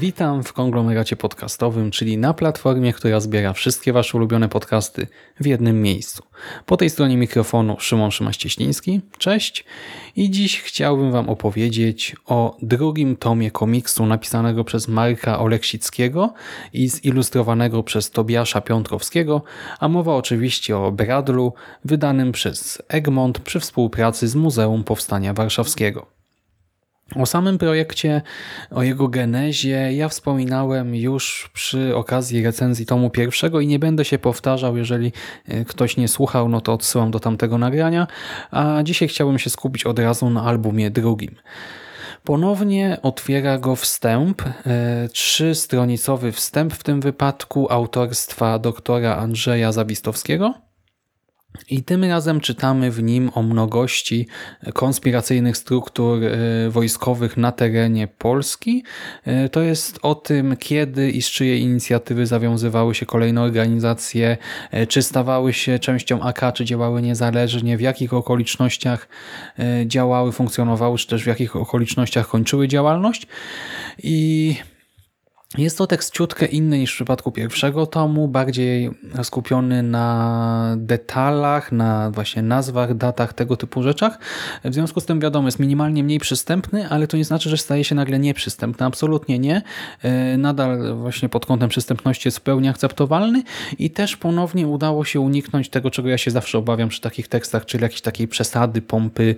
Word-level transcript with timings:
Witam 0.00 0.42
w 0.42 0.52
konglomeracie 0.52 1.16
podcastowym, 1.16 1.90
czyli 1.90 2.18
na 2.18 2.34
platformie, 2.34 2.92
która 2.92 3.20
zbiera 3.20 3.52
wszystkie 3.52 3.92
Wasze 3.92 4.18
ulubione 4.18 4.48
podcasty 4.48 5.06
w 5.40 5.46
jednym 5.46 5.82
miejscu. 5.82 6.22
Po 6.66 6.76
tej 6.76 6.90
stronie 6.90 7.16
mikrofonu 7.16 7.76
Szymon 7.78 8.10
Szymaś-Cieśliński. 8.10 9.00
Cześć. 9.18 9.64
I 10.16 10.30
dziś 10.30 10.60
chciałbym 10.60 11.12
Wam 11.12 11.28
opowiedzieć 11.28 12.16
o 12.26 12.56
drugim 12.62 13.16
tomie 13.16 13.50
komiksu 13.50 14.06
napisanego 14.06 14.64
przez 14.64 14.88
Marka 14.88 15.38
Oleksickiego 15.38 16.34
i 16.72 16.88
zilustrowanego 16.88 17.82
przez 17.82 18.10
Tobiasza 18.10 18.60
Piątkowskiego, 18.60 19.42
a 19.80 19.88
mowa 19.88 20.14
oczywiście 20.14 20.78
o 20.78 20.92
Bradlu, 20.92 21.52
wydanym 21.84 22.32
przez 22.32 22.82
Egmont 22.88 23.38
przy 23.38 23.60
współpracy 23.60 24.28
z 24.28 24.34
Muzeum 24.34 24.84
Powstania 24.84 25.34
Warszawskiego. 25.34 26.19
O 27.16 27.26
samym 27.26 27.58
projekcie, 27.58 28.22
o 28.70 28.82
jego 28.82 29.08
genezie 29.08 29.92
ja 29.92 30.08
wspominałem 30.08 30.94
już 30.94 31.50
przy 31.54 31.96
okazji 31.96 32.42
recenzji 32.42 32.86
tomu 32.86 33.10
pierwszego 33.10 33.60
i 33.60 33.66
nie 33.66 33.78
będę 33.78 34.04
się 34.04 34.18
powtarzał, 34.18 34.76
jeżeli 34.76 35.12
e, 35.48 35.64
ktoś 35.64 35.96
nie 35.96 36.08
słuchał, 36.08 36.48
no 36.48 36.60
to 36.60 36.72
odsyłam 36.72 37.10
do 37.10 37.20
tamtego 37.20 37.58
nagrania, 37.58 38.06
a 38.50 38.82
dzisiaj 38.82 39.08
chciałbym 39.08 39.38
się 39.38 39.50
skupić 39.50 39.86
od 39.86 39.98
razu 39.98 40.30
na 40.30 40.42
albumie 40.42 40.90
drugim. 40.90 41.34
Ponownie 42.24 42.98
otwiera 43.02 43.58
go 43.58 43.76
wstęp, 43.76 44.42
e, 44.42 44.52
trzystronicowy 45.08 46.32
wstęp 46.32 46.74
w 46.74 46.82
tym 46.82 47.00
wypadku 47.00 47.72
autorstwa 47.72 48.58
doktora 48.58 49.16
Andrzeja 49.16 49.72
Zawistowskiego, 49.72 50.54
i 51.70 51.82
tym 51.82 52.04
razem 52.04 52.40
czytamy 52.40 52.90
w 52.90 53.02
nim 53.02 53.30
o 53.34 53.42
mnogości 53.42 54.26
konspiracyjnych 54.74 55.56
struktur 55.56 56.24
e, 56.24 56.70
wojskowych 56.70 57.36
na 57.36 57.52
terenie 57.52 58.08
Polski. 58.08 58.84
E, 59.24 59.48
to 59.48 59.62
jest 59.62 59.98
o 60.02 60.14
tym, 60.14 60.56
kiedy 60.56 61.10
i 61.10 61.22
z 61.22 61.30
czyjej 61.30 61.60
inicjatywy 61.60 62.26
zawiązywały 62.26 62.94
się 62.94 63.06
kolejne 63.06 63.42
organizacje, 63.42 64.36
e, 64.70 64.86
czy 64.86 65.02
stawały 65.02 65.52
się 65.52 65.78
częścią 65.78 66.22
AK, 66.22 66.52
czy 66.54 66.64
działały 66.64 67.02
niezależnie, 67.02 67.76
w 67.76 67.80
jakich 67.80 68.12
okolicznościach 68.12 69.08
działały, 69.86 70.32
funkcjonowały, 70.32 70.98
czy 70.98 71.06
też 71.06 71.24
w 71.24 71.26
jakich 71.26 71.56
okolicznościach 71.56 72.28
kończyły 72.28 72.68
działalność. 72.68 73.26
I 74.02 74.56
jest 75.58 75.78
to 75.78 75.86
tekst 75.86 76.14
ciutkę 76.14 76.46
inny 76.46 76.78
niż 76.78 76.92
w 76.92 76.94
przypadku 76.94 77.32
pierwszego 77.32 77.86
tomu, 77.86 78.28
bardziej 78.28 78.90
skupiony 79.22 79.82
na 79.82 80.74
detalach, 80.78 81.72
na 81.72 82.10
właśnie 82.10 82.42
nazwach, 82.42 82.94
datach, 82.94 83.32
tego 83.32 83.56
typu 83.56 83.82
rzeczach. 83.82 84.18
W 84.64 84.74
związku 84.74 85.00
z 85.00 85.06
tym 85.06 85.20
wiadomo, 85.20 85.48
jest 85.48 85.58
minimalnie 85.58 86.04
mniej 86.04 86.18
przystępny, 86.18 86.88
ale 86.88 87.06
to 87.06 87.16
nie 87.16 87.24
znaczy, 87.24 87.50
że 87.50 87.56
staje 87.56 87.84
się 87.84 87.94
nagle 87.94 88.18
nieprzystępny. 88.18 88.86
Absolutnie 88.86 89.38
nie. 89.38 89.62
E, 90.02 90.36
nadal 90.36 90.94
właśnie 90.94 91.28
pod 91.28 91.46
kątem 91.46 91.68
przystępności 91.68 92.28
jest 92.28 92.38
w 92.38 92.40
pełni 92.40 92.68
akceptowalny 92.68 93.42
i 93.78 93.90
też 93.90 94.16
ponownie 94.16 94.66
udało 94.66 95.04
się 95.04 95.20
uniknąć 95.20 95.68
tego, 95.68 95.90
czego 95.90 96.08
ja 96.08 96.18
się 96.18 96.30
zawsze 96.30 96.58
obawiam 96.58 96.88
przy 96.88 97.00
takich 97.00 97.28
tekstach, 97.28 97.66
czyli 97.66 97.82
jakiejś 97.82 98.00
takiej 98.00 98.28
przesady, 98.28 98.82
pompy, 98.82 99.36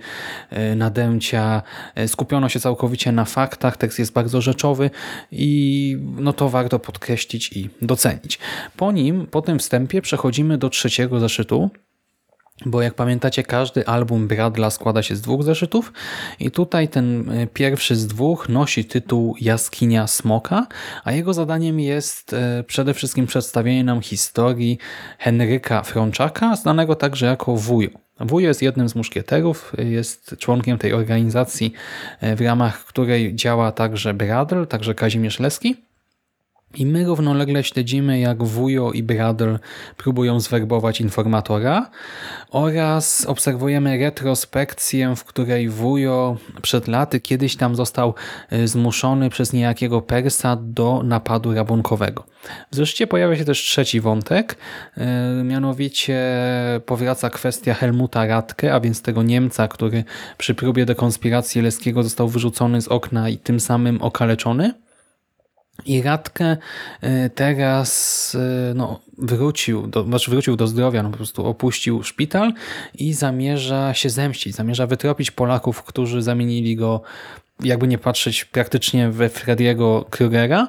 e, 0.51 0.77
nadęcia. 0.77 1.63
E, 1.95 2.09
skupiono 2.09 2.49
się 2.49 2.61
całkowicie 2.61 3.13
na 3.13 3.25
faktach, 3.25 3.77
tekst 3.77 3.99
jest 3.99 4.13
bardzo 4.13 4.41
rzeczowy 4.41 4.91
i 5.31 6.02
no 6.03 6.33
to 6.33 6.49
warto 6.49 6.79
podkreślić 6.79 7.53
i 7.53 7.71
docenić. 7.83 8.39
Po 8.77 8.93
nim, 8.93 9.27
po 9.27 9.43
tym 9.43 9.59
wstępie 9.59 10.03
przechodzimy 10.03 10.59
do 10.59 10.71
trzeciego 10.71 11.21
zeszytu, 11.21 11.71
bo 12.67 12.83
jak 12.83 12.95
pamiętacie, 12.95 13.43
każdy 13.43 13.87
album 13.87 14.29
Bradla 14.29 14.71
składa 14.71 15.03
się 15.03 15.17
z 15.17 15.21
dwóch 15.21 15.43
zeszytów 15.43 15.93
i 16.41 16.51
tutaj 16.51 16.89
ten 16.89 17.31
e, 17.31 17.47
pierwszy 17.47 17.97
z 17.97 18.07
dwóch 18.07 18.49
nosi 18.49 18.85
tytuł 18.85 19.37
Jaskinia 19.41 20.07
Smoka, 20.07 20.67
a 21.05 21.13
jego 21.13 21.35
zadaniem 21.35 21.81
jest 21.81 22.33
e, 22.33 22.65
przede 22.67 22.95
wszystkim 22.95 23.27
przedstawienie 23.27 23.85
nam 23.85 24.01
historii 24.01 24.79
Henryka 25.19 25.83
Frączaka, 25.83 26.57
znanego 26.57 26.95
także 26.95 27.27
jako 27.27 27.57
Wujo. 27.57 27.91
Wujo 28.21 28.49
jest 28.49 28.63
jednym 28.63 28.89
z 28.89 28.95
muszkieterów, 28.95 29.73
jest 29.79 30.37
członkiem 30.39 30.79
tej 30.79 30.93
organizacji, 30.93 31.73
e, 32.21 32.37
w 32.37 32.41
ramach 32.41 32.85
której 32.85 33.35
działa 33.35 33.73
także 33.73 34.15
Bradl, 34.15 34.65
także 34.67 34.95
Kazimierz 34.95 35.41
Leski. 35.41 35.77
I 36.75 36.87
my 36.87 37.05
równolegle 37.05 37.65
śledzimy, 37.65 38.21
jak 38.21 38.43
Wujo 38.43 38.93
i 38.93 39.03
Bradl 39.03 39.57
próbują 39.97 40.41
zwerbować 40.41 41.01
informatora 41.01 41.91
oraz 42.51 43.27
obserwujemy 43.27 43.99
retrospekcję, 43.99 45.17
w 45.17 45.25
której 45.25 45.69
Wujo 45.69 46.37
przed 46.63 46.89
laty 46.89 47.21
kiedyś 47.21 47.57
tam 47.57 47.77
został 47.77 48.15
e, 48.51 48.69
zmuszony 48.69 49.31
przez 49.31 49.53
niejakiego 49.53 50.03
Persa 50.03 50.57
do 50.57 51.03
napadu 51.05 51.55
rabunkowego. 51.55 52.25
W 52.71 52.77
zeszcie 52.77 53.07
pojawia 53.07 53.37
się 53.37 53.45
też 53.45 53.59
trzeci 53.59 54.01
wątek, 54.01 54.57
e, 54.97 55.45
mianowicie 55.45 56.21
powraca 56.87 57.31
kwestia 57.31 57.75
Helmuta 57.75 58.27
Radke, 58.27 58.75
a 58.75 58.81
więc 58.81 59.03
tego 59.03 59.23
Niemca, 59.23 59.69
który 59.69 60.05
przy 60.39 60.55
próbie 60.55 60.87
dekonspiracji 60.87 61.63
Leskiego 61.63 62.03
został 62.03 62.29
wyrzucony 62.29 62.83
z 62.83 62.89
okna 62.89 63.29
i 63.29 63.39
tym 63.39 63.61
samym 63.61 64.03
okaleczony. 64.03 64.75
I 65.87 66.03
Radkę 66.03 66.57
e, 67.01 67.31
teraz 67.31 68.35
e, 68.71 68.75
no, 68.75 69.01
wrócił, 69.19 69.87
do, 69.87 70.05
znaczy 70.05 70.31
wrócił 70.31 70.57
do 70.57 70.67
zdrowia, 70.67 71.03
no 71.03 71.11
po 71.11 71.17
prostu 71.17 71.47
opuścił 71.47 72.03
szpital 72.03 72.53
i 72.95 73.13
zamierza 73.13 73.95
się 73.95 74.11
zemścić, 74.11 74.55
zamierza 74.55 74.87
wytropić 74.87 75.31
Polaków, 75.31 75.83
którzy 75.83 76.23
zamienili 76.23 76.77
go 76.77 77.03
jakby 77.61 77.89
nie 77.89 77.99
patrzeć 77.99 78.45
praktycznie 78.45 79.11
we 79.11 79.29
Frediego 79.29 80.07
Krugera 80.11 80.69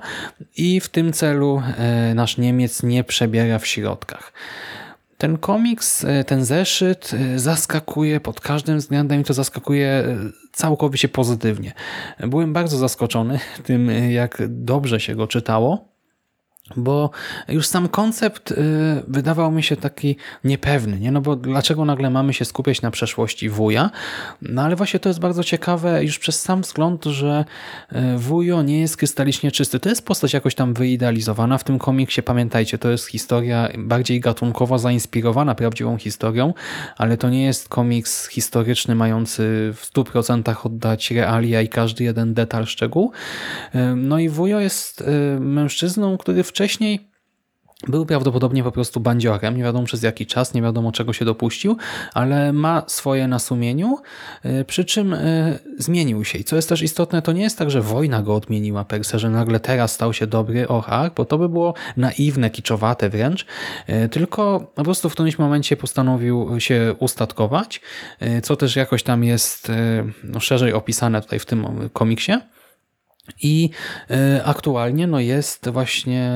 i 0.58 0.80
w 0.80 0.90
tym 0.90 1.14
celu 1.14 1.62
e, 1.78 2.14
nasz 2.16 2.38
Niemiec 2.38 2.84
nie 2.84 3.04
przebiera 3.04 3.60
w 3.60 3.68
środkach. 3.68 4.34
Ten 5.18 5.38
komiks, 5.38 6.06
e, 6.06 6.24
ten 6.24 6.46
zeszyt 6.46 7.12
e, 7.14 7.40
zaskakuje 7.40 8.20
pod 8.20 8.42
każdym 8.42 8.78
względem 8.78 9.22
i 9.22 9.24
to 9.24 9.34
zaskakuje 9.34 9.88
e, 9.88 10.18
całkowicie 10.52 11.08
pozytywnie. 11.08 11.74
Byłem 12.20 12.54
bardzo 12.54 12.78
zaskoczony 12.78 13.40
tym, 13.66 13.92
jak 14.12 14.42
dobrze 14.48 15.00
się 15.00 15.16
go 15.16 15.28
czytało 15.28 15.93
bo 16.76 17.10
już 17.48 17.68
sam 17.68 17.90
koncept 17.90 18.52
y, 18.52 18.56
wydawał 19.08 19.52
mi 19.52 19.64
się 19.64 19.78
taki 19.78 20.16
niepewny, 20.44 21.00
nie? 21.00 21.12
no 21.12 21.22
bo 21.22 21.36
dlaczego 21.36 21.86
nagle 21.86 22.10
mamy 22.10 22.34
się 22.34 22.46
skupiać 22.46 22.82
na 22.82 22.92
przeszłości 22.92 23.50
wuja? 23.50 23.90
No 24.42 24.62
ale 24.62 24.76
właśnie 24.76 25.00
to 25.00 25.10
jest 25.10 25.20
bardzo 25.20 25.44
ciekawe 25.44 26.04
już 26.04 26.20
przez 26.20 26.42
sam 26.42 26.62
wzgląd, 26.62 27.06
że 27.06 27.46
y, 27.92 28.18
wujo 28.18 28.62
nie 28.62 28.80
jest 28.80 28.98
krystalicznie 28.98 29.52
czysty. 29.52 29.80
To 29.80 29.90
jest 29.90 30.06
postać 30.06 30.34
jakoś 30.34 30.56
tam 30.56 30.74
wyidealizowana 30.74 31.58
w 31.58 31.64
tym 31.64 31.80
komiksie, 31.80 32.22
pamiętajcie, 32.22 32.78
to 32.78 32.90
jest 32.90 33.08
historia 33.08 33.70
bardziej 33.78 34.20
gatunkowo 34.20 34.80
zainspirowana 34.80 35.56
prawdziwą 35.56 35.98
historią, 35.98 36.54
ale 36.98 37.18
to 37.18 37.30
nie 37.30 37.44
jest 37.44 37.70
komiks 37.70 38.28
historyczny 38.28 38.96
mający 38.96 39.44
w 39.76 39.92
100% 39.94 40.56
oddać 40.66 41.12
realia 41.12 41.62
i 41.62 41.68
każdy 41.68 42.04
jeden 42.04 42.34
detal, 42.34 42.66
szczegół. 42.66 43.12
Y, 43.76 43.96
no 43.96 44.20
i 44.20 44.30
wujo 44.30 44.60
jest 44.60 45.04
mężczyzną, 45.40 46.18
który 46.18 46.44
wcześniej 46.44 46.53
wcześniej 46.54 47.14
był 47.88 48.06
prawdopodobnie 48.06 48.64
po 48.64 48.72
prostu 48.72 49.00
bandziorem, 49.00 49.58
nie 49.58 49.64
wiadomo 49.64 49.86
przez 49.86 50.04
jaki 50.04 50.26
czas, 50.26 50.54
nie 50.54 50.62
wiadomo 50.62 50.92
czego 50.92 51.14
się 51.14 51.26
dopuścił, 51.26 51.78
ale 52.14 52.54
ma 52.54 52.84
swoje 52.88 53.28
na 53.28 53.40
sumieniu, 53.40 53.98
y, 54.46 54.66
przy 54.66 54.86
czym 54.86 55.14
y, 55.14 55.60
zmienił 55.78 56.26
się. 56.26 56.40
I 56.40 56.44
co 56.44 56.56
jest 56.56 56.70
też 56.70 56.82
istotne, 56.82 57.22
to 57.22 57.32
nie 57.32 57.42
jest 57.42 57.58
tak, 57.58 57.72
że 57.72 57.82
wojna 57.82 58.22
go 58.22 58.36
odmieniła 58.36 58.86
per 58.86 59.06
se, 59.06 59.20
że 59.20 59.30
nagle 59.30 59.60
teraz 59.60 59.92
stał 59.92 60.14
się 60.14 60.28
dobry 60.28 60.68
och, 60.68 60.90
bo 61.16 61.26
to 61.26 61.38
by 61.38 61.50
było 61.50 61.74
naiwne, 61.98 62.50
kiczowate 62.50 63.10
wręcz, 63.10 63.46
y, 63.90 64.10
tylko 64.10 64.72
po 64.76 64.84
prostu 64.84 65.10
w 65.10 65.14
którymś 65.14 65.40
momencie 65.40 65.78
postanowił 65.78 66.60
się 66.60 66.96
ustatkować, 67.00 67.82
co 68.44 68.56
też 68.56 68.76
jakoś 68.76 69.04
tam 69.04 69.24
jest 69.24 69.72
no, 70.24 70.40
szerzej 70.40 70.74
opisane 70.74 71.22
tutaj 71.22 71.40
w 71.40 71.46
tym 71.46 71.90
komiksie. 71.94 72.34
I 73.42 73.70
aktualnie 74.46 75.08
no 75.08 75.20
jest 75.20 75.70
właśnie 75.70 76.32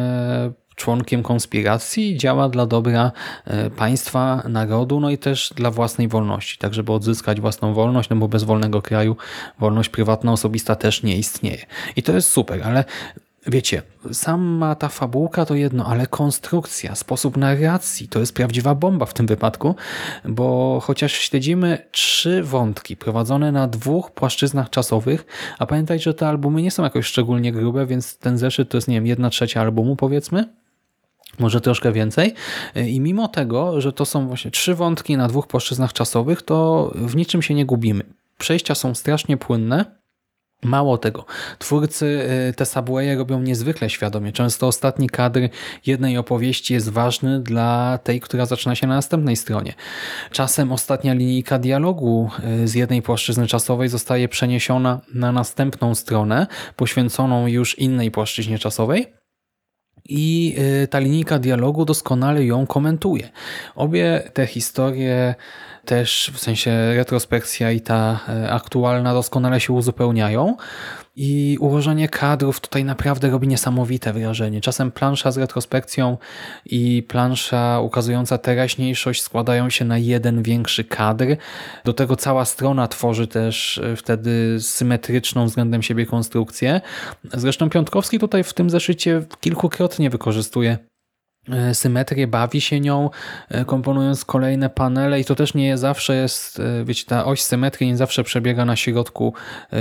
członkiem 0.78 1.24
konspiracji, 1.24 2.18
działa 2.18 2.50
dla 2.50 2.66
dobra 2.66 3.12
e, 3.46 3.70
państwa, 3.70 4.44
narodu, 4.50 5.00
no 5.00 5.10
i 5.10 5.18
też 5.18 5.54
dla 5.56 5.72
własnej 5.72 6.08
wolności, 6.08 6.58
tak 6.58 6.74
żeby 6.74 6.92
odzyskać 6.92 7.42
własną 7.42 7.74
wolność, 7.74 8.10
no 8.10 8.16
bo 8.16 8.28
bez 8.28 8.44
wolnego 8.44 8.82
kraju 8.82 9.16
wolność 9.60 9.90
prywatna, 9.90 10.32
osobista 10.32 10.76
też 10.76 11.04
nie 11.04 11.18
istnieje. 11.18 11.66
I 11.96 12.04
to 12.04 12.14
jest 12.14 12.30
super, 12.32 12.64
ale 12.64 12.84
Wiecie, 13.48 13.82
sama 14.12 14.76
ta 14.76 14.90
fabułka 14.90 15.46
to 15.46 15.56
jedno, 15.56 15.86
ale 15.86 16.08
konstrukcja, 16.08 16.96
sposób 16.96 17.38
narracji 17.38 18.08
to 18.08 18.20
jest 18.20 18.34
prawdziwa 18.34 18.76
bomba 18.76 19.06
w 19.06 19.14
tym 19.14 19.28
wypadku, 19.28 19.76
bo 20.26 20.80
chociaż 20.84 21.14
śledzimy 21.14 21.78
trzy 21.92 22.44
wątki 22.44 22.98
prowadzone 22.98 23.52
na 23.52 23.68
dwóch 23.68 24.12
płaszczyznach 24.12 24.70
czasowych, 24.70 25.26
a 25.60 25.66
pamiętajcie, 25.66 26.04
że 26.04 26.14
te 26.14 26.28
albumy 26.28 26.62
nie 26.62 26.72
są 26.72 26.84
jakoś 26.84 27.06
szczególnie 27.06 27.52
grube, 27.52 27.86
więc 27.86 28.18
ten 28.18 28.38
zeszyt 28.38 28.70
to 28.70 28.78
jest, 28.78 28.88
nie 28.88 28.96
wiem, 28.96 29.08
jedna 29.08 29.30
trzecia 29.30 29.62
albumu 29.62 29.96
powiedzmy, 29.96 30.50
może 31.40 31.62
troszkę 31.62 31.92
więcej. 31.92 32.34
I 32.76 33.00
mimo 33.00 33.28
tego, 33.28 33.82
że 33.82 33.94
to 33.94 34.06
są 34.06 34.28
właśnie 34.28 34.52
trzy 34.52 34.76
wątki 34.76 35.18
na 35.18 35.28
dwóch 35.28 35.48
płaszczyznach 35.48 35.94
czasowych, 35.94 36.42
to 36.42 36.92
w 36.96 37.16
niczym 37.16 37.42
się 37.42 37.54
nie 37.54 37.66
gubimy. 37.66 38.04
Przejścia 38.38 38.76
są 38.76 38.96
strasznie 38.96 39.38
płynne, 39.38 39.97
Mało 40.64 40.98
tego, 40.98 41.26
twórcy 41.60 42.06
y, 42.50 42.54
te 42.54 42.66
subwaye 42.66 43.16
robią 43.16 43.42
niezwykle 43.42 43.90
świadomie. 43.90 44.32
Często 44.32 44.68
ostatni 44.68 45.10
kadr 45.10 45.40
jednej 45.86 46.18
opowieści 46.18 46.74
jest 46.74 46.90
ważny 46.90 47.40
dla 47.40 48.00
tej, 48.04 48.22
która 48.22 48.46
zaczyna 48.46 48.76
się 48.76 48.88
na 48.88 48.96
następnej 48.96 49.36
stronie. 49.36 49.74
Czasem 50.32 50.72
ostatnia 50.72 51.14
linijka 51.14 51.60
dialogu 51.60 52.30
y, 52.64 52.68
z 52.68 52.74
jednej 52.74 53.02
płaszczyzny 53.02 53.48
czasowej 53.48 53.90
zostaje 53.90 54.28
przeniesiona 54.28 55.02
na 55.14 55.32
następną 55.32 55.96
stronę, 55.96 56.48
poświęconą 56.76 57.48
już 57.48 57.80
innej 57.80 58.12
płaszczyźnie 58.12 58.60
czasowej, 58.60 59.17
i 60.10 60.56
y, 60.84 60.88
ta 60.88 61.00
linijka 61.00 61.40
dialogu 61.40 61.86
doskonale 61.86 62.46
ją 62.46 62.68
komentuje. 62.68 63.30
Obie 63.76 64.30
te 64.34 64.46
historie 64.46 65.36
też 65.86 66.32
w 66.34 66.40
sensie 66.40 66.94
retrospekcja 66.96 67.72
i 67.72 67.82
ta 67.82 68.20
e, 68.30 68.52
aktualna 68.52 69.14
doskonale 69.14 69.60
się 69.60 69.74
uzupełniają 69.74 70.56
i 71.18 71.58
ułożenie 71.60 72.10
kadrów 72.10 72.60
tutaj 72.60 72.86
naprawdę 72.86 73.30
robi 73.30 73.48
niesamowite 73.48 74.14
wrażenie. 74.14 74.62
Czasem 74.62 74.92
plansza 74.92 75.32
z 75.32 75.38
retrospekcją 75.38 76.18
i 76.66 77.04
plansza 77.08 77.80
ukazująca 77.80 78.38
teraźniejszość 78.38 79.22
składają 79.22 79.70
się 79.70 79.86
na 79.86 79.98
jeden 79.98 80.44
większy 80.44 80.84
kadr. 80.84 81.26
Do 81.86 81.94
tego 81.94 82.16
cała 82.16 82.46
strona 82.46 82.88
tworzy 82.88 83.28
też 83.28 83.78
e, 83.78 83.96
wtedy 83.96 84.58
symetryczną 84.60 85.46
względem 85.46 85.84
siebie 85.84 86.06
konstrukcję. 86.06 86.82
Zresztą 87.34 87.70
Piątkowski 87.70 88.20
tutaj 88.20 88.44
w 88.44 88.54
tym 88.54 88.70
zeszycie 88.70 89.22
kilkukrotnie 89.42 90.10
wykorzystuje 90.10 90.78
symetrię, 91.74 92.28
bawi 92.28 92.62
się 92.62 92.80
nią, 92.80 93.10
e, 93.50 93.66
komponując 93.66 94.26
kolejne 94.26 94.70
panele 94.70 95.20
i 95.20 95.26
to 95.26 95.36
też 95.36 95.54
nie 95.54 95.78
zawsze 95.78 96.16
jest, 96.16 96.60
e, 96.60 96.86
wiecie, 96.86 97.04
ta 97.08 97.26
oś 97.26 97.42
symetrii 97.42 97.88
nie 97.88 97.98
zawsze 97.98 98.24
przebiega 98.24 98.66
na 98.66 98.76
środku 98.76 99.34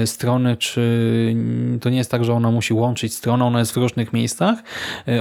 strony, 0.05 0.57
czy 0.57 1.37
to 1.81 1.91
nie 1.91 1.97
jest 1.97 2.11
tak, 2.11 2.25
że 2.25 2.33
ona 2.33 2.51
musi 2.51 2.75
łączyć 2.75 3.15
stronę, 3.15 3.45
ona 3.45 3.59
jest 3.59 3.73
w 3.73 3.77
różnych 3.77 4.13
miejscach. 4.13 4.59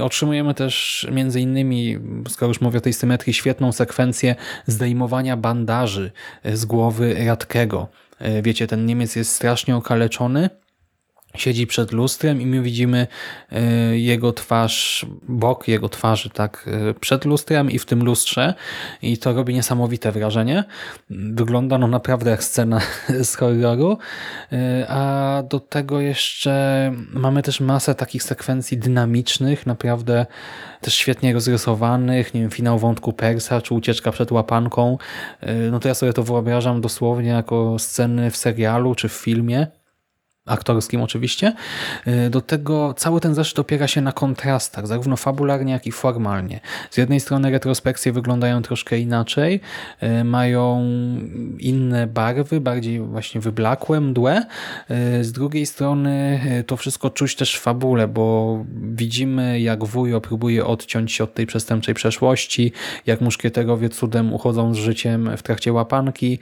Otrzymujemy 0.02 0.54
też 0.54 1.06
między 1.12 1.40
innymi, 1.40 1.98
skoro 2.28 2.48
już 2.48 2.60
mówię 2.60 2.78
o 2.78 2.80
tej 2.80 2.92
symetrii, 2.92 3.34
świetną 3.34 3.72
sekwencję 3.72 4.34
zdejmowania 4.66 5.36
bandaży 5.36 6.12
z 6.44 6.64
głowy 6.64 7.16
Radkego. 7.26 7.88
Wiecie, 8.42 8.66
ten 8.66 8.86
Niemiec 8.86 9.16
jest 9.16 9.32
strasznie 9.32 9.76
okaleczony, 9.76 10.50
siedzi 11.36 11.66
przed 11.66 11.92
lustrem 11.92 12.40
i 12.40 12.46
my 12.46 12.62
widzimy 12.62 13.06
e, 13.52 13.62
jego 13.98 14.32
twarz, 14.32 15.06
bok 15.28 15.68
jego 15.68 15.88
twarzy 15.88 16.30
tak 16.30 16.68
e, 16.90 16.94
przed 16.94 17.24
lustrem 17.24 17.70
i 17.70 17.78
w 17.78 17.84
tym 17.84 18.04
lustrze 18.04 18.54
i 19.02 19.18
to 19.18 19.32
robi 19.32 19.54
niesamowite 19.54 20.12
wrażenie. 20.12 20.64
Wygląda 21.10 21.78
no 21.78 21.86
naprawdę 21.86 22.30
jak 22.30 22.44
scena 22.44 22.80
z 23.22 23.34
horroru, 23.34 23.98
e, 24.52 24.86
a 24.88 25.42
do 25.42 25.60
tego 25.60 26.00
jeszcze 26.00 26.92
mamy 27.12 27.42
też 27.42 27.60
masę 27.60 27.94
takich 27.94 28.22
sekwencji 28.22 28.78
dynamicznych, 28.78 29.66
naprawdę 29.66 30.26
też 30.80 30.94
świetnie 30.94 31.32
rozrysowanych, 31.32 32.34
nie 32.34 32.40
wiem, 32.40 32.50
finał 32.50 32.78
wątku 32.78 33.12
Persa, 33.12 33.60
czy 33.60 33.74
ucieczka 33.74 34.12
przed 34.12 34.32
łapanką. 34.32 34.98
No 35.70 35.80
to 35.80 35.88
ja 35.88 35.94
sobie 35.94 36.12
to 36.12 36.22
wyobrażam 36.22 36.80
dosłownie 36.80 37.28
jako 37.28 37.78
sceny 37.78 38.30
w 38.30 38.36
serialu, 38.36 38.94
czy 38.94 39.08
w 39.08 39.12
filmie 39.12 39.66
aktorskim 40.46 41.02
oczywiście. 41.02 41.52
Y, 42.06 42.30
do 42.30 42.40
tego 42.40 42.94
cały 42.94 43.20
ten 43.20 43.34
zeszyt 43.34 43.58
opiera 43.58 43.88
się 43.88 44.00
na 44.00 44.12
kontrastach, 44.12 44.86
zarówno 44.86 45.16
fabularnie, 45.16 45.72
jak 45.72 45.86
i 45.86 45.92
formalnie. 45.92 46.60
Z 46.90 46.96
jednej 46.96 47.20
strony 47.20 47.50
retrospekcje 47.50 48.12
wyglądają 48.12 48.62
troszkę 48.62 48.98
inaczej, 48.98 49.60
y, 50.02 50.24
mają 50.24 50.88
inne 51.58 52.06
barwy, 52.06 52.60
bardziej 52.60 53.00
właśnie 53.00 53.40
wyblakłe, 53.40 54.00
mdłe. 54.00 54.42
Y, 54.90 55.24
z 55.24 55.32
drugiej 55.32 55.66
strony 55.66 56.40
to 56.66 56.76
wszystko 56.76 57.10
czuć 57.10 57.36
też 57.36 57.56
w 57.56 57.60
fabule, 57.60 58.08
bo 58.08 58.64
widzimy 58.82 59.60
jak 59.60 59.84
wujo 59.84 60.20
próbuje 60.20 60.66
odciąć 60.66 61.12
się 61.12 61.24
od 61.24 61.34
tej 61.34 61.46
przestępczej 61.46 61.94
przeszłości, 61.94 62.72
jak 63.06 63.20
muszkieterowie 63.20 63.88
cudem 63.88 64.32
uchodzą 64.32 64.74
z 64.74 64.76
życiem 64.76 65.36
w 65.36 65.42
trakcie 65.42 65.72
łapanki, 65.72 66.38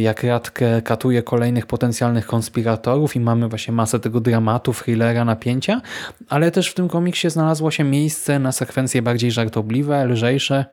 jak 0.00 0.22
Radkę 0.22 0.82
katuje 0.82 1.22
kolejnych 1.22 1.66
potencjalnych 1.66 2.26
konspiratorów, 2.26 3.13
i 3.16 3.20
mamy 3.20 3.48
właśnie 3.48 3.74
masę 3.74 4.00
tego 4.00 4.20
dramatu, 4.20 4.72
thrillera, 4.72 5.24
napięcia, 5.24 5.80
ale 6.28 6.50
też 6.50 6.70
w 6.70 6.74
tym 6.74 6.88
komiksie 6.88 7.30
znalazło 7.30 7.70
się 7.70 7.84
miejsce 7.84 8.38
na 8.38 8.52
sekwencje 8.52 9.02
bardziej 9.02 9.30
żartobliwe, 9.30 10.06
lżejsze, 10.06 10.64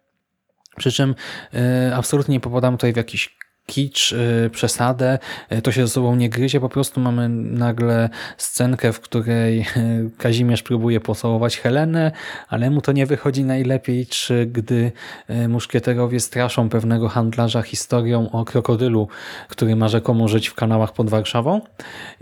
przy 0.77 0.91
czym 0.91 1.15
y, 1.89 1.95
absolutnie 1.95 2.33
nie 2.33 2.39
popadam 2.39 2.77
tutaj 2.77 2.93
w 2.93 2.97
jakiś 2.97 3.37
kicz, 3.65 4.11
y, 4.11 4.49
przesadę, 4.49 5.19
y, 5.51 5.61
to 5.61 5.71
się 5.71 5.87
ze 5.87 5.93
sobą 5.93 6.15
nie 6.15 6.29
gryzie, 6.29 6.59
po 6.59 6.69
prostu 6.69 6.99
mamy 6.99 7.29
nagle 7.29 8.09
scenkę, 8.37 8.93
w 8.93 8.99
której 8.99 9.59
y, 9.77 10.09
Kazimierz 10.17 10.63
próbuje 10.63 10.99
pocałować 10.99 11.57
Helenę, 11.57 12.11
ale 12.49 12.69
mu 12.69 12.81
to 12.81 12.91
nie 12.91 13.05
wychodzi 13.05 13.43
najlepiej, 13.43 14.05
czy 14.05 14.45
gdy 14.45 14.91
muszkieterowie 15.49 16.19
straszą 16.19 16.69
pewnego 16.69 17.09
handlarza 17.09 17.61
historią 17.61 18.31
o 18.31 18.45
krokodylu, 18.45 19.07
który 19.47 19.75
ma 19.75 19.87
rzekomo 19.87 20.27
żyć 20.27 20.47
w 20.47 20.53
kanałach 20.53 20.93
pod 20.93 21.09
Warszawą. 21.09 21.61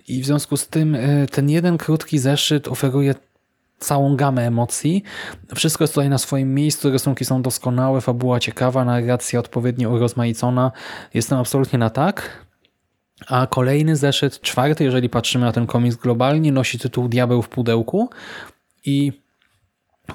I 0.08 0.22
w 0.22 0.26
związku 0.26 0.58
z 0.58 0.68
tym 0.68 0.98
ten 1.32 1.50
jeden 1.50 1.78
krótki 1.78 2.20
zeszyt 2.20 2.68
oferuje 2.68 3.16
całą 3.80 4.16
gamę 4.16 4.48
emocji. 4.48 5.04
Wszystko 5.56 5.84
jest 5.84 5.94
tutaj 5.94 6.10
na 6.10 6.18
swoim 6.18 6.54
miejscu, 6.54 6.92
rysunki 6.92 7.26
są 7.26 7.42
doskonałe, 7.42 8.02
fabuła 8.02 8.40
ciekawa, 8.40 8.86
narracja 8.86 9.40
odpowiednio 9.40 9.90
urozmaicona. 9.90 10.72
Jestem 11.14 11.38
absolutnie 11.38 11.80
na 11.80 11.90
tak. 11.90 12.46
A 13.28 13.48
kolejny 13.48 13.96
zeszyt, 13.96 14.42
czwarty, 14.42 14.84
jeżeli 14.84 15.10
patrzymy 15.10 15.46
na 15.46 15.52
ten 15.52 15.68
komiks 15.68 15.96
globalnie, 15.96 16.52
nosi 16.52 16.80
tytuł 16.80 17.08
Diabeł 17.08 17.42
w 17.42 17.50
pudełku 17.50 18.10
i 18.86 19.12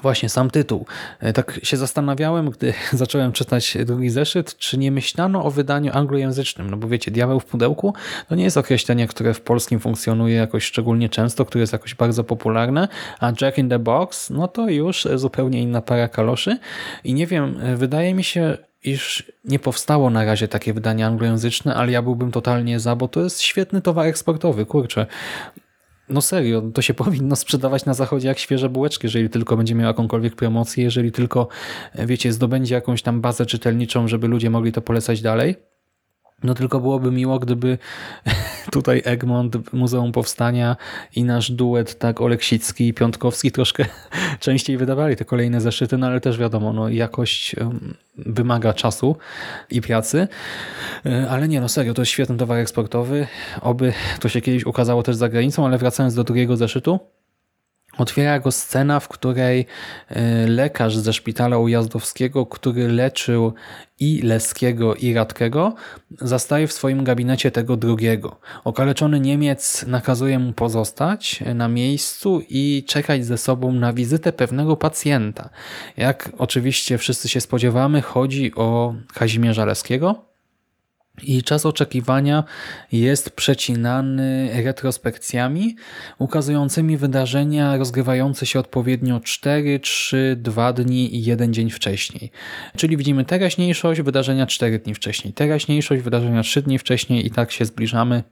Właśnie 0.01 0.29
sam 0.29 0.49
tytuł. 0.49 0.85
E, 1.19 1.33
tak 1.33 1.59
się 1.63 1.77
zastanawiałem, 1.77 2.49
gdy 2.49 2.73
zacząłem 2.93 3.31
czytać 3.31 3.77
drugi 3.85 4.09
zeszyt, 4.09 4.57
czy 4.57 4.77
nie 4.77 4.91
myślano 4.91 5.43
o 5.43 5.51
wydaniu 5.51 5.91
anglojęzycznym. 5.93 6.69
No 6.69 6.77
bo 6.77 6.87
wiecie, 6.87 7.11
diabeł 7.11 7.39
w 7.39 7.45
pudełku 7.45 7.93
to 8.29 8.35
nie 8.35 8.43
jest 8.43 8.57
określenie, 8.57 9.07
które 9.07 9.33
w 9.33 9.41
polskim 9.41 9.79
funkcjonuje 9.79 10.35
jakoś 10.35 10.63
szczególnie 10.63 11.09
często, 11.09 11.45
które 11.45 11.61
jest 11.61 11.73
jakoś 11.73 11.95
bardzo 11.95 12.23
popularne, 12.23 12.87
a 13.19 13.31
Jack 13.41 13.57
in 13.57 13.69
the 13.69 13.79
Box, 13.79 14.29
no 14.29 14.47
to 14.47 14.69
już 14.69 15.07
zupełnie 15.15 15.61
inna 15.61 15.81
para 15.81 16.07
kaloszy. 16.07 16.57
I 17.03 17.13
nie 17.13 17.27
wiem, 17.27 17.59
e, 17.61 17.75
wydaje 17.75 18.13
mi 18.13 18.23
się, 18.23 18.57
iż 18.83 19.31
nie 19.45 19.59
powstało 19.59 20.09
na 20.09 20.25
razie 20.25 20.47
takie 20.47 20.73
wydanie 20.73 21.05
anglojęzyczne, 21.05 21.75
ale 21.75 21.91
ja 21.91 22.01
byłbym 22.01 22.31
totalnie 22.31 22.79
za, 22.79 22.95
bo 22.95 23.07
to 23.07 23.21
jest 23.21 23.41
świetny 23.41 23.81
towar 23.81 24.07
eksportowy, 24.07 24.65
kurczę. 24.65 25.05
No 26.09 26.21
serio, 26.21 26.61
to 26.73 26.81
się 26.81 26.93
powinno 27.03 27.35
sprzedawać 27.35 27.85
na 27.85 27.93
zachodzie 27.93 28.27
jak 28.27 28.39
świeże 28.39 28.69
bułeczki, 28.69 29.07
jeżeli 29.07 29.29
tylko 29.29 29.57
będzie 29.57 29.75
miał 29.75 29.87
jakąkolwiek 29.87 30.35
promocję, 30.35 30.83
jeżeli 30.83 31.11
tylko, 31.11 31.47
wiecie, 31.95 32.33
zdobędzie 32.33 32.75
jakąś 32.75 33.01
tam 33.01 33.21
bazę 33.21 33.45
czytelniczą, 33.45 34.07
żeby 34.07 34.27
ludzie 34.27 34.49
mogli 34.49 34.71
to 34.71 34.81
polecać 34.81 35.21
dalej. 35.21 35.55
No 36.43 36.53
tylko 36.53 36.79
byłoby 36.79 37.11
miło, 37.11 37.39
gdyby 37.39 37.77
tutaj 38.75 39.01
Egmont, 39.05 39.73
Muzeum 39.73 40.11
Powstania 40.11 40.75
i 41.15 41.23
nasz 41.23 41.51
duet, 41.51 41.99
tak 41.99 42.21
Oleksicki 42.21 42.87
i 42.87 42.93
Piątkowski 42.93 43.51
troszkę 43.51 43.85
częściej 44.39 44.77
wydawali 44.77 45.15
te 45.15 45.25
kolejne 45.25 45.61
zeszyty, 45.61 45.97
no 45.97 46.07
ale 46.07 46.21
też 46.21 46.37
wiadomo, 46.37 46.73
no 46.73 46.89
jakość 46.89 47.55
wymaga 48.17 48.73
czasu 48.73 49.15
i 49.71 49.81
pracy. 49.81 50.27
E, 51.05 51.29
ale 51.29 51.47
nie, 51.47 51.61
no 51.61 51.69
serio, 51.69 51.93
to 51.93 52.01
jest 52.01 52.11
świetny 52.11 52.37
towar 52.37 52.57
eksportowy. 52.57 53.27
Oby 53.61 53.93
to 54.19 54.29
się 54.29 54.41
kiedyś 54.41 54.65
ukazało 54.65 55.03
też 55.03 55.15
za 55.15 55.29
granicą, 55.29 55.65
ale 55.65 55.77
wracając 55.77 56.15
do 56.15 56.23
drugiego 56.23 56.57
zeszytu, 56.57 56.99
Otwiera 57.97 58.39
go 58.39 58.51
scena, 58.51 58.99
w 58.99 59.07
której 59.07 59.65
e, 60.09 60.47
lekarz 60.47 60.97
ze 60.97 61.13
szpitala 61.13 61.57
ujazdowskiego, 61.57 62.45
który 62.45 62.87
leczył 62.87 63.53
i 63.99 64.21
Leskiego 64.21 64.95
i 64.95 65.13
Radkego, 65.13 65.75
zastaje 66.21 66.67
w 66.67 66.73
swoim 66.73 67.03
gabinecie 67.03 67.51
tego 67.51 67.77
drugiego. 67.77 68.39
Okaleczony 68.63 69.19
Niemiec 69.19 69.85
nakazuje 69.87 70.39
mu 70.39 70.53
pozostać 70.53 71.43
na 71.55 71.67
miejscu 71.67 72.41
i 72.49 72.83
czekać 72.87 73.25
ze 73.25 73.37
sobą 73.37 73.71
na 73.71 73.93
wizytę 73.93 74.33
pewnego 74.33 74.77
pacjenta. 74.77 75.49
Jak 75.97 76.31
oczywiście 76.37 76.97
wszyscy 76.97 77.29
się 77.29 77.41
spodziewamy, 77.41 78.01
chodzi 78.01 78.55
o 78.55 78.95
Kazimierza 79.13 79.65
Leskiego, 79.65 80.34
i 81.23 81.43
czas 81.43 81.65
oczekiwania 81.65 82.43
jest 82.91 83.29
przecinany 83.29 84.49
retrospekcjami 84.63 85.75
ukazującymi 86.19 86.97
wydarzenia 86.97 87.77
rozgrywające 87.77 88.45
się 88.45 88.59
odpowiednio 88.59 89.19
4, 89.19 89.79
3, 89.79 90.35
2 90.39 90.73
dni 90.73 91.15
i 91.15 91.23
1 91.23 91.53
dzień 91.53 91.69
wcześniej. 91.69 92.31
Czyli 92.77 92.97
widzimy 92.97 93.25
teraźniejszość, 93.25 94.01
wydarzenia 94.01 94.45
4 94.45 94.79
dni 94.79 94.95
wcześniej, 94.95 95.33
teraźniejszość, 95.33 96.03
wydarzenia 96.03 96.43
3 96.43 96.61
dni 96.61 96.79
wcześniej 96.79 97.25
i 97.25 97.31
tak 97.31 97.51
się 97.51 97.65
zbliżamy 97.65 98.23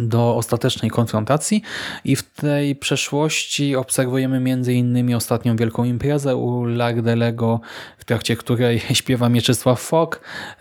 do 0.00 0.36
ostatecznej 0.36 0.90
konfrontacji 0.90 1.62
i 2.04 2.16
w 2.16 2.22
tej 2.22 2.76
przeszłości 2.76 3.76
obserwujemy 3.76 4.40
innymi 4.74 5.14
ostatnią 5.14 5.56
wielką 5.56 5.84
imprezę 5.84 6.36
u 6.36 6.64
Lardelego, 6.64 7.60
w 7.98 8.04
trakcie 8.04 8.36
której 8.36 8.80
śpiewa 9.00 9.28
Mieczysław 9.28 9.80
Fok. 9.80 10.20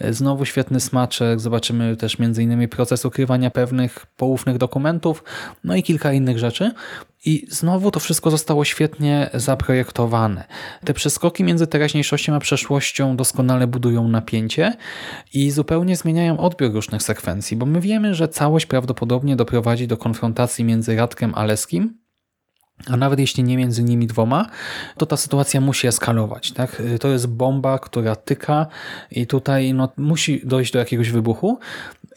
Znowu 0.09 0.45
świetny 0.45 0.79
smaczek. 0.79 1.39
Zobaczymy 1.39 1.97
też 1.97 2.19
innymi 2.43 2.67
proces 2.67 3.05
ukrywania 3.05 3.51
pewnych 3.51 4.05
poufnych 4.17 4.57
dokumentów, 4.57 5.23
no 5.63 5.75
i 5.75 5.83
kilka 5.83 6.13
innych 6.13 6.39
rzeczy. 6.39 6.71
I 7.25 7.45
znowu 7.49 7.91
to 7.91 7.99
wszystko 7.99 8.31
zostało 8.31 8.65
świetnie 8.65 9.29
zaprojektowane. 9.33 10.43
Te 10.85 10.93
przeskoki 10.93 11.43
między 11.43 11.67
teraźniejszością 11.67 12.35
a 12.35 12.39
przeszłością 12.39 13.15
doskonale 13.15 13.67
budują 13.67 14.07
napięcie 14.07 14.73
i 15.33 15.51
zupełnie 15.51 15.95
zmieniają 15.95 16.39
odbiór 16.39 16.73
różnych 16.73 17.03
sekwencji, 17.03 17.57
bo 17.57 17.65
my 17.65 17.81
wiemy, 17.81 18.15
że 18.15 18.27
całość 18.27 18.65
prawdopodobnie 18.65 19.35
doprowadzi 19.35 19.87
do 19.87 19.97
konfrontacji 19.97 20.65
między 20.65 20.95
Radkiem 20.95 21.33
a 21.35 21.45
Leskim, 21.45 22.01
a 22.87 22.97
nawet 22.97 23.19
jeśli 23.19 23.43
nie 23.43 23.57
między 23.57 23.83
nimi 23.83 24.07
dwoma, 24.07 24.49
to 24.97 25.05
ta 25.05 25.17
sytuacja 25.17 25.61
musi 25.61 25.87
eskalować. 25.87 26.51
Tak? 26.51 26.81
To 26.99 27.07
jest 27.07 27.27
bomba, 27.27 27.79
która 27.79 28.15
tyka 28.15 28.67
i 29.11 29.27
tutaj 29.27 29.73
no, 29.73 29.89
musi 29.97 30.41
dojść 30.47 30.73
do 30.73 30.79
jakiegoś 30.79 31.11
wybuchu. 31.11 31.59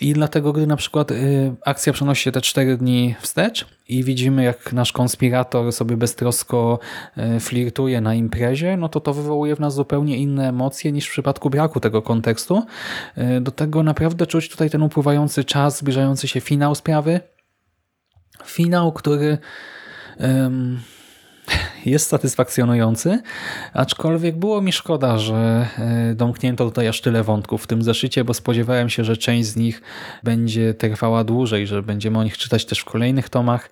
I 0.01 0.13
dlatego, 0.13 0.53
gdy 0.53 0.67
na 0.67 0.77
przykład 0.77 1.11
y, 1.11 1.55
akcja 1.65 1.93
przenosi 1.93 2.23
się 2.23 2.33
te 2.33 2.41
cztery 2.41 2.77
dni 2.77 3.15
wstecz 3.21 3.67
i 3.89 4.05
widzimy, 4.05 4.45
jak 4.45 4.73
nasz 4.73 4.93
konspirator 4.93 5.73
sobie 5.73 5.97
beztrosko 5.97 6.79
y, 7.37 7.41
flirtuje 7.41 8.01
na 8.01 8.15
imprezie, 8.15 8.77
no 8.77 8.89
to 8.89 9.01
to 9.01 9.15
wywołuje 9.15 9.57
w 9.57 9.61
nas 9.61 9.75
zupełnie 9.75 10.17
inne 10.17 10.49
emocje 10.49 10.93
niż 10.93 11.07
w 11.09 11.11
przypadku 11.11 11.51
braku 11.51 11.81
tego 11.81 12.03
kontekstu. 12.03 12.63
Y, 13.19 13.41
do 13.41 13.51
tego 13.51 13.83
naprawdę 13.83 14.27
czuć 14.27 14.49
tutaj 14.49 14.71
ten 14.71 14.83
upływający 14.83 15.45
czas, 15.45 15.79
zbliżający 15.79 16.29
się 16.29 16.41
finał 16.41 16.75
sprawy. 16.75 17.21
Finał, 18.45 18.93
który 18.93 19.39
Ym, 20.21 20.81
jest 21.87 22.09
satysfakcjonujący, 22.09 23.23
aczkolwiek 23.73 24.37
było 24.37 24.61
mi 24.61 24.73
szkoda, 24.73 25.19
że 25.19 25.69
e, 25.79 26.15
domknięto 26.15 26.65
tutaj 26.65 26.89
aż 26.89 27.01
tyle 27.01 27.23
wątków 27.23 27.65
w 27.65 27.67
tym 27.67 27.83
zeszycie, 27.83 28.25
bo 28.25 28.35
spodziewałem 28.35 28.91
się, 28.91 29.05
że 29.05 29.17
część 29.17 29.49
z 29.49 29.57
nich 29.57 29.83
będzie 30.23 30.75
trwała 30.75 31.25
dłużej, 31.25 31.67
że 31.67 31.83
będziemy 31.83 32.19
o 32.19 32.25
nich 32.25 32.39
czytać 32.39 32.65
też 32.65 32.79
w 32.79 32.85
kolejnych 32.85 33.29
tomach. 33.29 33.71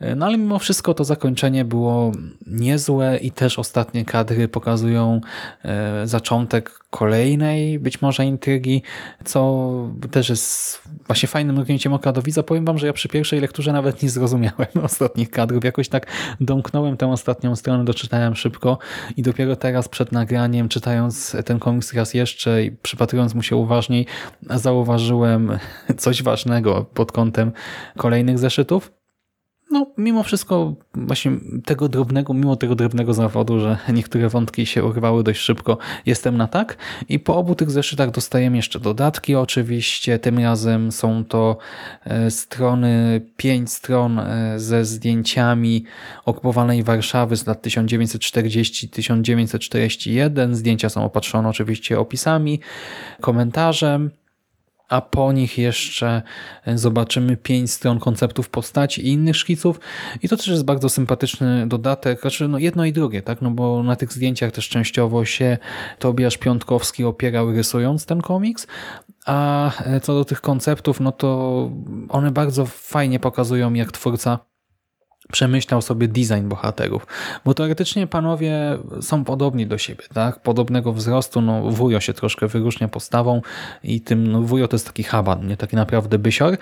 E, 0.00 0.14
no 0.14 0.26
ale 0.26 0.38
mimo 0.38 0.58
wszystko 0.58 0.94
to 0.94 1.04
zakończenie 1.04 1.64
było 1.64 2.12
niezłe 2.46 3.16
i 3.16 3.30
też 3.30 3.58
ostatnie 3.58 4.04
kadry 4.04 4.48
pokazują 4.48 5.20
e, 5.64 6.06
zaczątek 6.06 6.80
kolejnej 6.90 7.78
być 7.78 8.02
może 8.02 8.24
intrygi, 8.24 8.82
co 9.24 9.70
też 10.10 10.28
jest 10.28 10.82
właśnie 11.06 11.28
fajnym 11.28 11.56
mrugnięciem 11.56 11.92
oka 11.92 12.12
do 12.12 12.22
widza. 12.22 12.42
Powiem 12.42 12.64
wam, 12.64 12.78
że 12.78 12.86
ja 12.86 12.92
przy 12.92 13.08
pierwszej 13.08 13.40
lekturze 13.40 13.72
nawet 13.72 14.02
nie 14.02 14.10
zrozumiałem 14.10 14.68
ostatnich 14.82 15.30
kadrów. 15.30 15.64
Jakoś 15.64 15.88
tak 15.88 16.06
domknąłem 16.40 16.96
tę 16.96 17.08
ostatnią 17.12 17.49
stronę, 17.56 17.84
doczytałem 17.84 18.36
szybko 18.36 18.78
i 19.16 19.22
dopiero 19.22 19.56
teraz 19.56 19.88
przed 19.88 20.12
nagraniem, 20.12 20.68
czytając 20.68 21.36
ten 21.44 21.58
komiks 21.58 21.94
raz 21.94 22.14
jeszcze 22.14 22.64
i 22.64 22.70
przypatrując 22.70 23.34
mu 23.34 23.42
się 23.42 23.56
uważniej, 23.56 24.06
zauważyłem 24.50 25.58
coś 25.98 26.22
ważnego 26.22 26.84
pod 26.94 27.12
kątem 27.12 27.52
kolejnych 27.96 28.38
zeszytów 28.38 28.99
no, 29.70 29.86
mimo 29.98 30.22
wszystko 30.22 30.74
właśnie 30.94 31.32
tego 31.64 31.88
drobnego, 31.88 32.34
mimo 32.34 32.56
tego 32.56 32.74
drobnego 32.74 33.14
zawodu, 33.14 33.60
że 33.60 33.78
niektóre 33.92 34.28
wątki 34.28 34.66
się 34.66 34.84
urwały 34.84 35.24
dość 35.24 35.40
szybko, 35.40 35.78
jestem 36.06 36.36
na 36.36 36.46
tak. 36.46 36.76
I 37.08 37.18
po 37.18 37.36
obu 37.36 37.54
tych 37.54 37.70
zeszytach 37.70 38.10
dostajemy 38.10 38.56
jeszcze 38.56 38.80
dodatki 38.80 39.34
oczywiście. 39.34 40.18
Tym 40.18 40.38
razem 40.38 40.92
są 40.92 41.24
to 41.24 41.58
e, 42.04 42.30
strony, 42.30 43.20
pięć 43.36 43.72
stron 43.72 44.18
e, 44.18 44.54
ze 44.56 44.84
zdjęciami 44.84 45.84
okupowanej 46.24 46.82
Warszawy 46.82 47.36
z 47.36 47.46
lat 47.46 47.66
1940-1941. 47.66 50.54
Zdjęcia 50.54 50.88
są 50.88 51.04
opatrzone 51.04 51.48
oczywiście 51.48 52.00
opisami, 52.00 52.60
komentarzem 53.20 54.10
a 54.90 55.00
po 55.00 55.32
nich 55.32 55.58
jeszcze 55.58 56.22
zobaczymy 56.74 57.36
pięć 57.36 57.72
stron 57.72 58.00
konceptów 58.00 58.48
postaci 58.48 59.06
i 59.06 59.08
innych 59.08 59.36
szkiców. 59.36 59.80
I 60.22 60.28
to 60.28 60.36
też 60.36 60.46
jest 60.46 60.64
bardzo 60.64 60.88
sympatyczny 60.88 61.66
dodatek, 61.66 62.20
znaczy 62.20 62.48
no 62.48 62.58
jedno 62.58 62.84
i 62.84 62.92
drugie, 62.92 63.22
tak, 63.22 63.42
no 63.42 63.50
bo 63.50 63.82
na 63.82 63.96
tych 63.96 64.12
zdjęciach 64.12 64.52
też 64.52 64.68
częściowo 64.68 65.24
się 65.24 65.58
Tobiasz 65.98 66.38
Piątkowski 66.38 67.04
opierał 67.04 67.52
rysując 67.52 68.06
ten 68.06 68.20
komiks, 68.20 68.66
a 69.26 69.70
co 70.02 70.14
do 70.14 70.24
tych 70.24 70.40
konceptów, 70.40 71.00
no 71.00 71.12
to 71.12 71.70
one 72.08 72.30
bardzo 72.30 72.66
fajnie 72.66 73.20
pokazują 73.20 73.74
jak 73.74 73.92
twórca 73.92 74.49
przemyślał 75.30 75.82
sobie 75.82 76.08
design 76.08 76.48
bohaterów. 76.48 77.06
Bo 77.44 77.54
teoretycznie 77.54 78.06
panowie 78.06 78.78
są 79.00 79.24
podobni 79.24 79.66
do 79.66 79.78
siebie, 79.78 80.04
tak? 80.14 80.42
Podobnego 80.42 80.92
wzrostu, 80.92 81.40
no 81.40 81.62
wujo 81.62 82.00
się 82.00 82.12
troszkę 82.12 82.48
wyróżnia 82.48 82.88
postawą 82.88 83.42
i 83.84 84.00
tym, 84.00 84.26
no 84.26 84.42
wujo 84.42 84.68
to 84.68 84.74
jest 84.74 84.86
taki 84.86 85.02
haban, 85.02 85.46
nie 85.46 85.56
taki 85.56 85.76
naprawdę 85.76 86.18
bysior, 86.18 86.56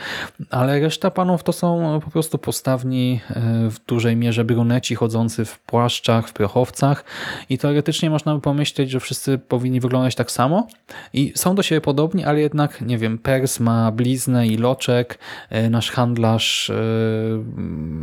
ale 0.50 0.80
reszta 0.80 1.10
panów 1.10 1.42
to 1.42 1.52
są 1.52 2.00
po 2.04 2.10
prostu 2.10 2.38
postawni 2.38 3.20
e, 3.30 3.70
w 3.70 3.84
dużej 3.86 4.16
mierze 4.16 4.44
bruneci 4.44 4.94
chodzący 4.94 5.44
w 5.44 5.58
płaszczach, 5.58 6.28
w 6.28 6.32
prochowcach 6.32 7.04
i 7.48 7.58
teoretycznie 7.58 8.10
można 8.10 8.34
by 8.34 8.40
pomyśleć, 8.40 8.90
że 8.90 9.00
wszyscy 9.00 9.38
powinni 9.38 9.80
wyglądać 9.80 10.14
tak 10.14 10.30
samo 10.30 10.66
i 11.12 11.32
są 11.36 11.54
do 11.54 11.62
siebie 11.62 11.80
podobni, 11.80 12.24
ale 12.24 12.40
jednak, 12.40 12.80
nie 12.80 12.98
wiem, 12.98 13.18
Pers 13.18 13.60
ma 13.60 13.92
bliznę 13.92 14.46
i 14.46 14.56
loczek, 14.56 15.18
e, 15.50 15.70
nasz 15.70 15.90
handlarz 15.90 16.70
e, 16.70 16.74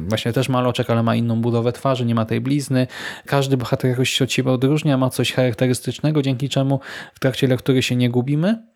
właśnie 0.07 0.33
też 0.33 0.49
ma 0.49 0.54
maloczek, 0.55 0.89
ale 0.89 1.03
ma 1.03 1.15
inną 1.15 1.41
budowę 1.41 1.71
twarzy, 1.71 2.05
nie 2.05 2.15
ma 2.15 2.25
tej 2.25 2.41
blizny. 2.41 2.87
Każdy 3.25 3.57
bohater 3.57 3.89
jakoś 3.91 4.09
się 4.09 4.23
od 4.23 4.31
siebie 4.31 4.51
odróżnia, 4.51 4.97
ma 4.97 5.09
coś 5.09 5.33
charakterystycznego, 5.33 6.21
dzięki 6.21 6.49
czemu 6.49 6.79
w 7.13 7.19
trakcie 7.19 7.47
lektury 7.47 7.83
się 7.83 7.95
nie 7.95 8.09
gubimy. 8.09 8.75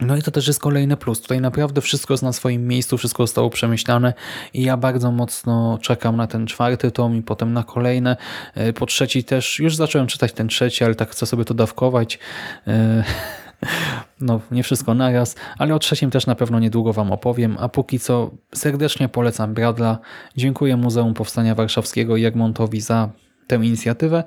No 0.00 0.16
i 0.16 0.22
to 0.22 0.30
też 0.30 0.46
jest 0.46 0.60
kolejny 0.60 0.96
plus. 0.96 1.20
Tutaj 1.20 1.40
naprawdę 1.40 1.80
wszystko 1.80 2.14
jest 2.14 2.22
na 2.22 2.32
swoim 2.32 2.68
miejscu, 2.68 2.98
wszystko 2.98 3.22
zostało 3.22 3.50
przemyślane 3.50 4.14
i 4.54 4.62
ja 4.62 4.76
bardzo 4.76 5.12
mocno 5.12 5.78
czekam 5.82 6.16
na 6.16 6.26
ten 6.26 6.46
czwarty 6.46 6.90
tom 6.90 7.16
i 7.16 7.22
potem 7.22 7.52
na 7.52 7.62
kolejne. 7.62 8.16
E, 8.54 8.72
po 8.72 8.86
trzeci 8.86 9.24
też, 9.24 9.58
już 9.58 9.76
zacząłem 9.76 10.06
czytać 10.06 10.32
ten 10.32 10.48
trzeci, 10.48 10.84
ale 10.84 10.94
tak 10.94 11.10
chcę 11.10 11.26
sobie 11.26 11.44
to 11.44 11.54
dawkować. 11.54 12.18
No, 14.20 14.40
nie 14.50 14.62
wszystko 14.62 14.94
naraz, 14.94 15.36
ale 15.58 15.74
o 15.74 15.78
trzecim 15.78 16.10
też 16.10 16.26
na 16.26 16.34
pewno 16.34 16.60
niedługo 16.60 16.92
Wam 16.92 17.12
opowiem, 17.12 17.56
a 17.60 17.68
póki 17.68 17.98
co 17.98 18.30
serdecznie 18.54 19.08
polecam 19.08 19.54
Bradla. 19.54 19.98
Dziękuję 20.36 20.76
Muzeum 20.76 21.14
Powstania 21.14 21.54
Warszawskiego 21.54 22.16
i 22.16 22.24
Egmontowi 22.24 22.80
za 22.80 23.10
tę 23.46 23.56
inicjatywę 23.56 24.24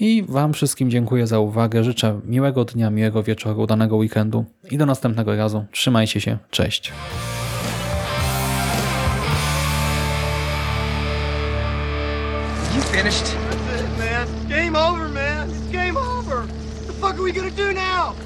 i 0.00 0.24
Wam 0.28 0.52
wszystkim 0.52 0.90
dziękuję 0.90 1.26
za 1.26 1.38
uwagę. 1.38 1.84
Życzę 1.84 2.20
miłego 2.24 2.64
dnia, 2.64 2.90
miłego 2.90 3.22
wieczoru, 3.22 3.62
udanego 3.62 3.96
weekendu 3.96 4.44
i 4.70 4.78
do 4.78 4.86
następnego 4.86 5.36
razu. 5.36 5.64
Trzymajcie 5.72 6.20
się, 6.20 6.38
cześć. 6.50 6.92
You 12.76 12.82
finished? 12.82 13.36
That's 13.50 13.80
it, 13.80 13.98
man. 13.98 14.48
Game 14.48 14.76
over, 14.76 15.08
man. 15.08 15.50
It's 15.50 15.72
game 15.72 15.96
over. 15.96 16.36
What 16.36 16.86
the 16.86 16.92
fuck 16.92 17.14
are 17.14 17.22
we 17.22 17.32
gonna 17.32 17.50
do 17.50 17.72
now? 17.72 18.25